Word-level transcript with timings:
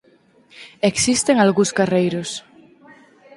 Existen 0.91 1.35
algúns 1.39 1.71
carreiros. 1.79 2.29